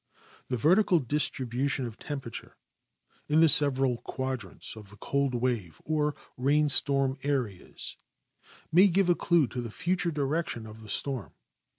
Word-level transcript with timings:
The 0.47 0.57
vertical 0.57 0.97
distribution 0.97 1.85
of 1.85 1.99
temperature 1.99 2.57
in 3.29 3.39
the 3.39 3.47
several 3.47 3.97
quadrants 3.99 4.75
of 4.75 4.89
the 4.89 4.97
cold 4.97 5.35
wave 5.35 5.79
or 5.85 6.15
rainstorm 6.37 7.19
areas 7.21 7.97
may 8.71 8.87
give 8.87 9.09
a 9.11 9.15
clue 9.15 9.45
to 9.49 9.61
the 9.61 9.69
future 9.69 10.09
direction 10.09 10.65
of 10.65 10.81
the 10.81 10.89
storm. 10.89 11.35